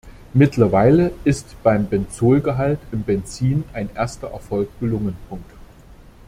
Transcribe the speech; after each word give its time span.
Mittlerweile 0.33 1.13
ist 1.25 1.61
beim 1.61 1.85
Benzolgehalt 1.87 2.79
im 2.91 3.03
Benzin 3.03 3.65
ein 3.71 3.87
erster 3.93 4.31
Erfolg 4.31 4.69
gelungen. 4.79 5.15